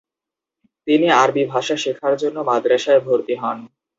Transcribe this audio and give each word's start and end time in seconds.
তিনি 0.87 1.07
আরবি 1.15 1.43
ভাষা 1.45 1.75
শেখার 1.83 2.13
জন্য 2.21 2.37
মাদ্রাসায় 2.49 3.01
ভর্তি 3.05 3.35
হন। 3.41 3.57